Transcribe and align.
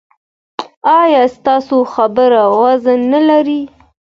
ایا 0.99 1.23
ستاسو 1.35 1.77
خبره 1.93 2.41
وزن 2.59 2.99
نلري؟ 3.11 3.61